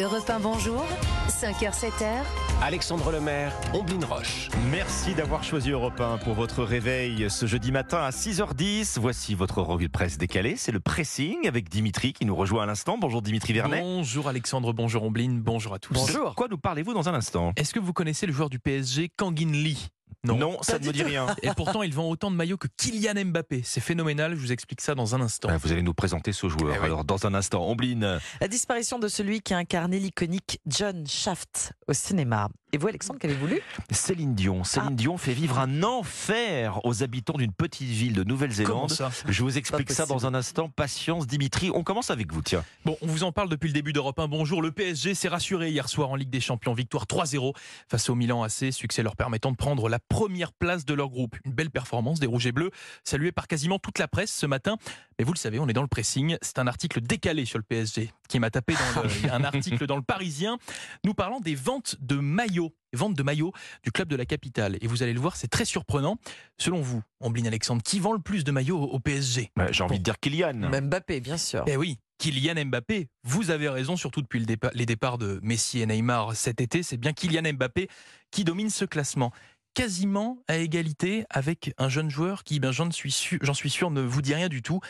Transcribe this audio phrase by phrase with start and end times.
[0.00, 0.86] Europe 1, bonjour.
[1.28, 2.22] 5h, 7h.
[2.62, 4.48] Alexandre Lemaire, Omblin Roche.
[4.70, 8.98] Merci d'avoir choisi Europe 1 pour votre réveil ce jeudi matin à 6h10.
[8.98, 10.56] Voici votre revue de presse décalée.
[10.56, 12.96] C'est le pressing avec Dimitri qui nous rejoint à l'instant.
[12.98, 13.82] Bonjour Dimitri Vernet.
[13.82, 15.92] Bonjour Alexandre, bonjour Omblin, bonjour à tous.
[15.92, 17.52] De quoi nous parlez-vous dans un instant?
[17.56, 19.90] Est-ce que vous connaissez le joueur du PSG, Kangin Lee?
[20.24, 21.34] Non, ça ne me dit rien.
[21.42, 23.62] Et pourtant, il vend autant de maillots que Kylian Mbappé.
[23.64, 25.48] C'est phénoménal, je vous explique ça dans un instant.
[25.50, 26.74] Ah, vous allez nous présenter ce joueur.
[26.74, 26.84] Eh oui.
[26.84, 28.18] Alors, dans un instant, Ombline.
[28.40, 32.48] La disparition de celui qui a incarné l'iconique John Shaft au cinéma.
[32.72, 33.60] Et vous, Alexandre, qu'avez-vous lu?
[33.90, 34.62] Céline Dion.
[34.62, 34.94] Céline Ah.
[34.94, 38.90] Dion fait vivre un enfer aux habitants d'une petite ville de Comment Nouvelle-Zélande.
[38.90, 39.10] ça?
[39.26, 40.68] Je vous explique ça dans un instant.
[40.68, 41.70] Patience, Dimitri.
[41.74, 42.62] On commence avec vous, tiens.
[42.84, 44.28] Bon, on vous en parle depuis le début d'Europe 1.
[44.28, 46.72] Bonjour, le PSG s'est rassuré hier soir en Ligue des Champions.
[46.72, 47.54] Victoire 3-0
[47.88, 51.36] face au Milan AC, succès leur permettant de prendre la première place de leur groupe.
[51.44, 52.70] Une belle performance des Rouges et Bleus,
[53.02, 54.76] saluée par quasiment toute la presse ce matin.
[55.20, 56.38] Mais vous le savez, on est dans le pressing.
[56.40, 59.96] C'est un article décalé sur le PSG qui m'a tapé dans le- un article dans
[59.96, 60.56] le Parisien
[61.04, 62.72] nous parlant des ventes de maillots.
[62.94, 64.78] Ventes de maillots du club de la capitale.
[64.80, 66.16] Et vous allez le voir, c'est très surprenant.
[66.56, 69.98] Selon vous, Ambline Alexandre, qui vend le plus de maillots au PSG Ouais, J'ai envie
[69.98, 70.54] de dire Kylian.
[70.80, 71.64] Mbappé, bien sûr.
[71.66, 75.80] eh oui, Kylian Mbappé, vous avez raison, surtout depuis le dépa- les départs de Messi
[75.80, 77.88] et Neymar cet été, c'est bien Kylian Mbappé
[78.30, 79.32] qui domine ce classement.
[79.72, 83.92] Quasiment à égalité avec un jeune joueur qui, ben, j'en suis, sûr, j'en suis sûr,
[83.92, 84.80] ne vous dit rien du tout,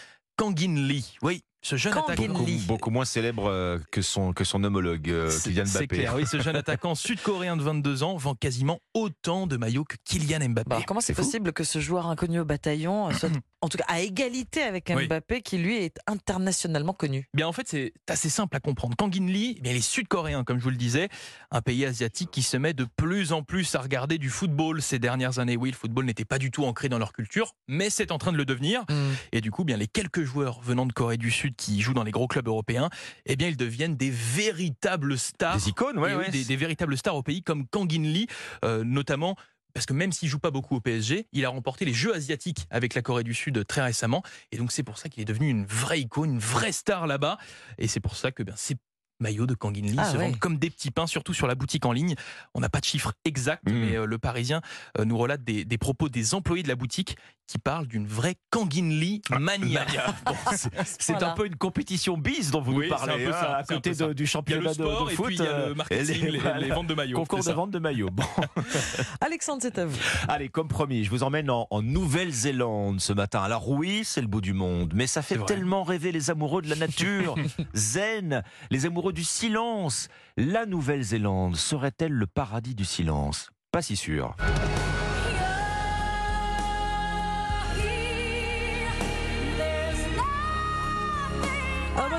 [0.40, 1.04] Kangin Lee.
[1.20, 2.26] Oui, ce jeune attaquant.
[2.26, 2.64] Beaucoup, Lee.
[2.66, 5.96] beaucoup moins célèbre euh, que son, que son homologue, euh, C'est- Kylian C'est Mbappé.
[5.96, 9.96] clair, oui, ce jeune attaquant sud-coréen de 22 ans vend quasiment autant de maillots que
[10.04, 10.68] Kylian Mbappé.
[10.70, 13.28] Bah, comment c'est c'est possible que ce joueur inconnu au bataillon soit,
[13.62, 15.06] en tout cas, à égalité avec Oui.
[15.06, 17.26] Mbappé, qui lui est internationalement connu?
[17.34, 18.96] Bien, en fait, c'est assez simple à comprendre.
[18.96, 21.08] Kangin Lee, eh bien, il est sud-coréen, comme je vous le disais,
[21.50, 24.98] un pays asiatique qui se met de plus en plus à regarder du football ces
[24.98, 25.56] dernières années.
[25.56, 28.32] Oui, le football n'était pas du tout ancré dans leur culture, mais c'est en train
[28.32, 28.84] de le devenir.
[29.32, 32.04] Et du coup, bien, les quelques joueurs venant de Corée du Sud qui jouent dans
[32.04, 32.90] les gros clubs européens,
[33.26, 35.56] eh bien, ils deviennent des véritables stars.
[35.56, 36.30] Des icônes, ouais, ouais.
[36.30, 38.26] des, des véritables stars au pays, comme Kangin Lee,
[38.64, 39.36] euh, notamment.
[39.72, 42.66] Parce que même s'il joue pas beaucoup au PSG, il a remporté les Jeux asiatiques
[42.70, 44.22] avec la Corée du Sud très récemment.
[44.52, 47.38] Et donc c'est pour ça qu'il est devenu une vraie icône, une vraie star là-bas.
[47.78, 48.76] Et c'est pour ça que ben, ces
[49.20, 50.24] maillots de Kangin Lee Ah se ouais.
[50.26, 52.14] vendent comme des petits pains, surtout sur la boutique en ligne.
[52.54, 53.72] On n'a pas de chiffres exacts, Mm.
[53.72, 54.60] mais euh, le Parisien
[54.98, 57.16] euh, nous relate des, des propos des employés de la boutique
[57.46, 59.84] qui parlent d'une vraie Kangin Lee mania.
[60.24, 61.32] Bon, c'est- Voilà.
[61.32, 63.64] un peu une compétition bise dont vous Oui, nous parlez, c'est un peu ça, à
[63.64, 64.06] c'est un côté peu ça.
[64.08, 65.26] de- du Il y a championnat le de- sport de, et foot.
[65.26, 66.58] puis il y a euh, le marketing, les- les, voilà.
[66.58, 67.16] les ventes de maillots.
[67.18, 68.10] Concours de vente de maillots.
[68.10, 68.22] Bon.
[69.20, 69.98] Alexandre, c'est à vous.
[70.28, 73.42] Allez, comme promis, je vous emmène en, en Nouvelle-Zélande ce matin.
[73.42, 76.68] Alors oui, c'est le bout du monde, mais ça fait tellement rêver les amoureux de
[76.68, 77.34] la nature,
[77.74, 80.08] zen, les amoureux du silence.
[80.36, 83.50] La Nouvelle-Zélande serait-elle le paradis du silence?
[83.72, 84.36] Pas si sûr.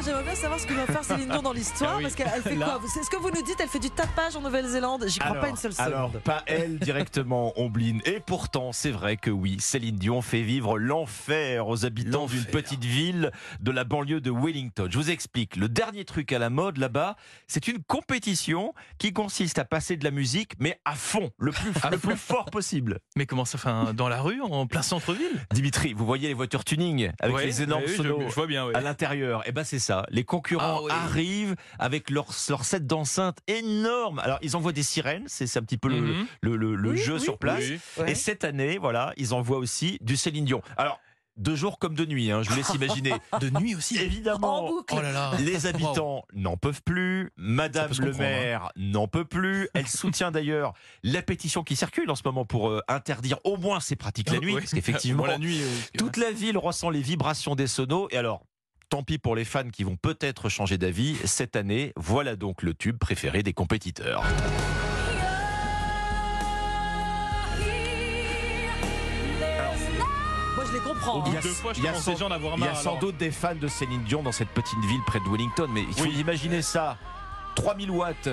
[0.03, 2.03] J'aimerais bien savoir ce que va faire Céline Dion dans l'histoire, Ah oui.
[2.03, 2.77] parce qu'elle elle fait Là.
[2.79, 5.35] quoi C'est ce que vous nous dites Elle fait du tapage en Nouvelle-Zélande J'y crois
[5.35, 5.87] pas une seule seconde.
[5.93, 8.01] alors, pas elle directement, Ombline.
[8.05, 12.83] Et pourtant, c'est vrai que oui, Céline Dion fait vivre l'enfer aux habitants d'une petite
[12.83, 14.87] ville de la banlieue de Wellington.
[14.89, 15.55] Je vous explique.
[15.55, 17.15] Le dernier truc à la mode là-bas,
[17.47, 21.71] c'est une compétition qui consiste à passer de la musique, mais à fond, le plus,
[21.83, 22.99] À le plus fort possible.
[23.15, 25.45] Mais comment ça, enfin, dans la rue, en plein centre-ville?
[25.53, 28.33] Dimitri, vous voyez les voitures tuning avec Ouais, les énormes ouais, oui, je- sonos Je,
[28.35, 28.71] vois bien, oui.
[28.73, 29.47] à l'intérieur.
[29.47, 29.90] Et ben c'est ça.
[30.09, 30.91] Les concurrents Ah oui.
[30.91, 34.19] arrivent avec leur, leur set d'enceinte énorme.
[34.19, 36.27] Alors ils envoient des sirènes, c'est un petit peu le, Mhm.
[36.41, 37.63] le, le- le Oui, jeu oui, sur place.
[37.63, 37.79] Oui.
[37.97, 38.11] Ouais.
[38.11, 40.61] Et cette année, voilà, ils envoient aussi du Céline Dion.
[40.77, 40.99] Alors
[41.37, 43.13] de jour comme de nuit, hein, je vous laisse imaginer.
[43.39, 43.97] De nuit aussi.
[43.97, 44.67] En Évidemment.
[44.67, 44.93] boucle.
[44.97, 45.31] Oh là là.
[45.39, 48.17] Les habitants n'en peuvent plus, Madame le hein.
[48.17, 49.69] maire n'en peut plus.
[49.73, 50.73] Elle soutient d'ailleurs
[51.03, 54.39] la pétition qui circule en ce moment pour euh, interdire au moins ces pratiques la
[54.39, 54.59] nuit, Ouais.
[54.59, 55.61] parce qu'effectivement, nuit.
[55.63, 58.07] euh, toute la ville ressent les vibrations des sonos.
[58.11, 58.43] Et alors,
[58.91, 61.15] tant pis pour les fans qui vont peut-être changer d'avis.
[61.25, 64.21] Cette année, voilà donc le tube préféré des compétiteurs.
[70.55, 71.19] Moi, je les comprends.
[71.19, 72.13] Au bout de deux fois, je il y a sans-
[72.57, 75.19] Il y a sans doute des fans de Céline Dion dans cette petite ville près
[75.19, 76.15] de Wellington, mais il faut Oui.
[76.19, 76.97] imaginer ça.
[77.55, 78.29] 3000 watts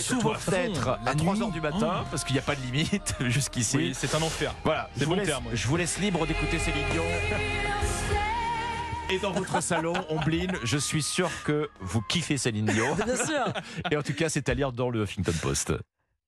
[0.00, 1.42] sous vos fenêtres à 3 nuit.
[1.42, 2.06] heures du matin, Oh.
[2.10, 3.76] parce qu'il n'y a pas de limite jusqu'ici.
[3.76, 4.54] Oui, c'est un enfer.
[4.64, 5.56] Voilà, C'est je vous, bon laisse, terme, oui.
[5.56, 7.02] je vous laisse libre d'écouter Céline Dion.
[9.12, 12.94] Et dans votre salon, Ombline, je suis sûr que vous kiffez Céline Dion.
[13.04, 13.44] Bien sûr.
[13.90, 15.74] Et en tout cas, c'est à lire dans le Huffington Post.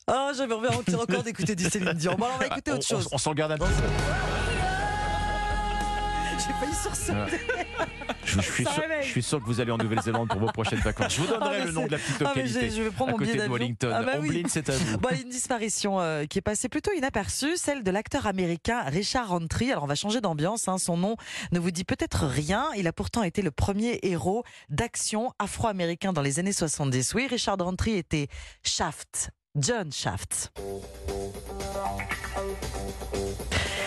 [0.06, 2.14] Oh, j'avais envie encore d'écouter du Céline Dion.
[2.18, 3.08] Bon, alors, on va écouter On- autre chose.
[3.10, 4.33] On, on s'en garde petit peu.
[6.46, 7.36] J'ai failli sursauter.
[8.24, 10.46] Je, je suis Ça sûr, je suis sûr que vous allez en Nouvelle-Zélande pour vos
[10.52, 11.14] prochaines vacances.
[11.14, 12.70] Je vous donnerai Ah, bah, le nom de la petite Ah, localité.
[12.70, 13.52] je, je vais prendre à mon côté billet de.
[13.52, 13.90] Wellington.
[13.94, 14.42] Ah, bah oui.
[14.48, 14.98] C'est à vous.
[14.98, 19.70] Bon, une disparition euh, qui est passée plutôt inaperçue, celle de l'acteur américain Richard Roundtree.
[19.72, 20.78] Alors on va changer d'ambiance, hein.
[20.78, 21.16] son nom
[21.52, 22.66] ne vous dit peut-être rien.
[22.76, 27.14] Il a pourtant été le premier héros d'action afro-américain dans les années 70.
[27.14, 28.28] Oui, Richard Roundtree était
[28.62, 30.50] Shaft, John Shaft.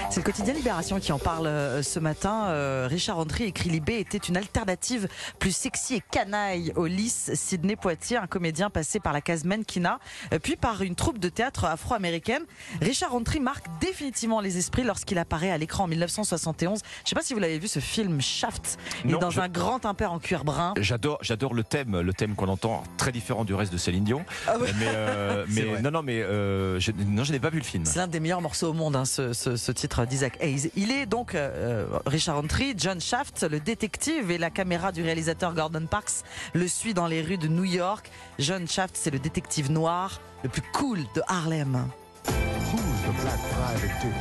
[0.09, 2.45] C'est le quotidien Libération qui en parle euh, ce matin.
[2.47, 7.75] Euh, Richard Roundtree écrit Libé était une alternative plus sexy et canaille au lys Sidney
[7.75, 9.99] Poitier, un comédien passé par la case Menkina,
[10.33, 12.43] euh, puis par une troupe de théâtre afro-américaine.
[12.81, 16.79] Richard Roundtree marque définitivement les esprits lorsqu'il apparaît à l'écran en 1971.
[16.79, 18.79] Je ne sais pas si vous l'avez vu, ce film Shaft.
[19.03, 20.73] Il Non, est dans je- un grand impair en cuir brun.
[20.79, 24.25] J'adore, j'adore le thème, le thème qu'on entend, très différent du reste de Céline Dion.
[24.47, 24.71] Ah ouais.
[24.79, 27.63] Mais, euh, C'est mais non, non, mais euh, je, non, je n'ai pas vu le
[27.63, 27.85] film.
[27.85, 30.71] C'est l'un des meilleurs morceaux au monde, hein, ce, ce- ce titre d'Isaac Hayes.
[30.75, 35.53] Il est donc euh, Richard Roundtree, John Shaft, le détective, et la caméra du réalisateur
[35.53, 36.23] Gordon Parks
[36.53, 38.09] le suit dans les rues de New York.
[38.39, 41.87] John Shaft, c'est le détective noir le plus cool de Harlem.
[42.27, 44.13] Who's the black private dick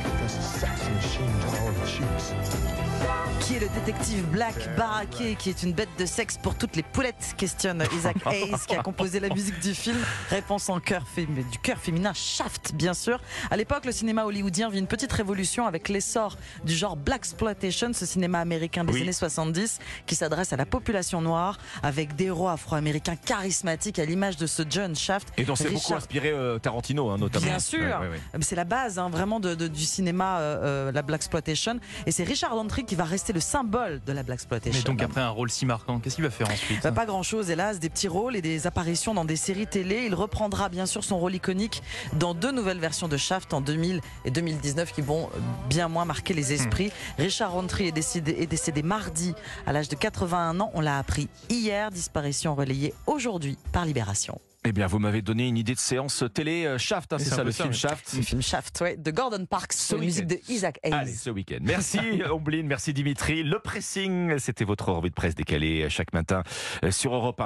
[3.47, 6.83] Qui est le détective Black Baraquet, qui est une bête de sexe pour toutes les
[6.83, 9.95] poulettes Questionne Isaac Hayes, qui a composé la musique du film.
[10.29, 13.21] Réponse en cœur du cœur féminin, Shaft, bien sûr.
[13.49, 16.35] À l'époque, le cinéma hollywoodien vit une petite révolution avec l'essor
[16.65, 19.01] du genre Black Exploitation, ce cinéma américain des Oui.
[19.03, 24.35] années 70, qui s'adresse à la population noire, avec des héros afro-américains charismatiques à l'image
[24.35, 25.29] de ce John Shaft.
[25.37, 27.45] Et dont c'est beaucoup inspiré euh, Tarantino, hein, notamment.
[27.45, 27.79] Bien sûr.
[27.79, 28.39] Ouais, ouais, ouais.
[28.41, 31.79] C'est la base hein, vraiment de- de- du cinéma, euh, euh, la Black Exploitation.
[32.05, 34.81] Et c'est Richard Roundtree qui va rester le symbole de la Black Exploitation.
[34.83, 37.21] Mais donc après un rôle si marquant, qu'est-ce qu'il va faire ensuite Bah, pas grand
[37.21, 40.05] chose, hélas, des petits rôles et des apparitions dans des séries télé.
[40.07, 44.01] Il reprendra bien sûr son rôle iconique dans deux nouvelles versions de Shaft en 2000
[44.25, 45.29] et 2019 qui vont
[45.69, 46.91] bien moins marquer les esprits.
[47.19, 49.35] Richard Roundtree est décédé, est décédé mardi
[49.67, 50.71] à l'âge de 81 ans.
[50.73, 51.91] On l'a appris hier.
[51.91, 54.41] Disparition relayée aujourd'hui par Libération.
[54.69, 57.45] Eh bien, vous m'avez donné une idée de séance télé euh, Shaft, hein, c'est ça
[57.45, 57.73] le film oui.
[57.73, 58.13] Shaft.
[58.17, 60.37] Le film Shaft, ouais, de Gordon Parks, la musique de.
[60.49, 60.93] Isaac Hayes.
[60.93, 61.59] Allez, ce week-end.
[61.61, 61.99] Merci
[62.29, 63.43] Omblin, merci Dimitri.
[63.43, 66.43] Le pressing, c'était votre revue de presse décalée chaque matin
[66.83, 67.45] euh, sur Europe 1.